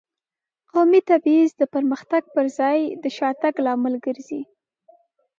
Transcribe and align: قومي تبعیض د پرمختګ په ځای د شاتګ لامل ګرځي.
قومي 0.71 1.01
تبعیض 1.09 1.51
د 1.57 1.63
پرمختګ 1.73 2.21
په 2.33 2.41
ځای 2.57 2.79
د 3.03 3.05
شاتګ 3.17 3.53
لامل 3.65 3.95
ګرځي. 4.05 4.41